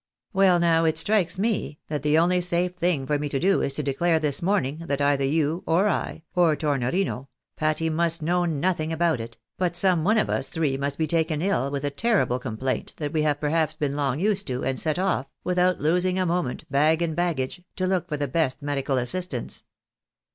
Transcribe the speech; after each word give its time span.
Well 0.33 0.59
now, 0.59 0.83
it 0.85 0.97
strikes 0.97 1.37
me, 1.37 1.77
that 1.87 2.01
the 2.01 2.17
only 2.17 2.41
safe 2.41 2.73
thing 2.73 3.05
for 3.05 3.19
me 3.19 3.29
to 3.29 3.39
do, 3.39 3.61
is 3.61 3.75
to 3.75 3.83
declare 3.83 4.17
this 4.17 4.41
morning 4.41 4.79
that 4.87 4.99
either 4.99 5.23
you, 5.23 5.61
or 5.67 5.87
I, 5.87 6.23
or 6.33 6.55
Tornorino 6.55 7.27
(Patty 7.55 7.87
must 7.87 8.23
know 8.23 8.45
nothing 8.45 8.91
about 8.91 9.21
it)— 9.21 9.37
but 9.59 9.75
some 9.75 10.03
one 10.03 10.17
of 10.17 10.27
us 10.27 10.49
three 10.49 10.75
must 10.75 10.97
be 10.97 11.05
taken 11.05 11.39
ill 11.43 11.69
with 11.69 11.83
a 11.83 11.91
terrible 11.91 12.39
complaint 12.39 12.95
that 12.97 13.13
we 13.13 13.21
have 13.21 13.39
perhaps 13.39 13.75
been 13.75 13.95
long 13.95 14.19
used 14.19 14.47
to, 14.47 14.63
and 14.63 14.79
set 14.79 14.97
off, 14.97 15.27
without 15.43 15.79
losing 15.79 16.17
a 16.17 16.25
moment, 16.25 16.63
bag 16.71 17.03
and 17.03 17.15
baggage, 17.15 17.61
to 17.75 17.85
look 17.85 18.09
for 18.09 18.17
the 18.17 18.27
best 18.27 18.59
medical 18.63 18.97
assistance. 18.97 19.65